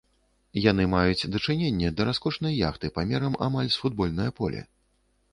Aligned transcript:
Яны 0.71 0.83
маюць 0.93 1.27
дачыненне 1.33 1.91
да 1.99 2.07
раскошнай 2.09 2.55
яхты 2.69 2.91
памерам 2.95 3.35
амаль 3.49 3.69
з 3.75 3.83
футбольнае 3.83 4.27
поле. 4.41 4.65